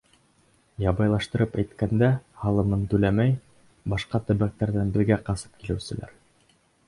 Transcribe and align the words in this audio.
Ябайлаштырып 0.83 1.57
әйткәндә, 1.63 2.09
һалымын 2.45 2.87
түләмәй, 2.93 3.35
башҡа 3.95 4.23
төбәктәрҙән 4.31 4.93
беҙгә 4.97 5.21
ҡасып 5.31 5.63
килеүселәр. 5.65 6.17